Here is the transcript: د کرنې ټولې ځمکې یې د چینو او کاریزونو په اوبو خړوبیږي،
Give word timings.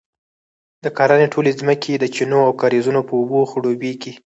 د 0.83 0.85
کرنې 0.97 1.27
ټولې 1.33 1.51
ځمکې 1.59 1.87
یې 1.93 2.01
د 2.01 2.05
چینو 2.15 2.39
او 2.47 2.51
کاریزونو 2.61 3.01
په 3.07 3.13
اوبو 3.19 3.39
خړوبیږي، 3.51 4.13